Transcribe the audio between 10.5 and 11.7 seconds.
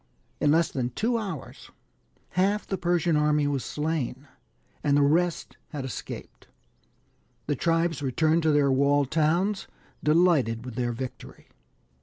with their victory.